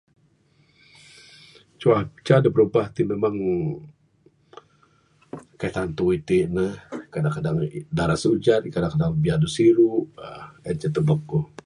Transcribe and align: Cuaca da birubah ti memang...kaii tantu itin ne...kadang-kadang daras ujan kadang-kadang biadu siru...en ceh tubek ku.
Cuaca 1.81 2.35
da 2.43 2.49
birubah 2.53 2.87
ti 2.95 3.01
memang...kaii 3.11 5.73
tantu 5.77 6.05
itin 6.17 6.47
ne...kadang-kadang 6.57 7.55
daras 7.97 8.23
ujan 8.33 8.61
kadang-kadang 8.75 9.11
biadu 9.23 9.47
siru...en 9.55 10.75
ceh 10.81 10.91
tubek 10.95 11.21
ku. 11.29 11.37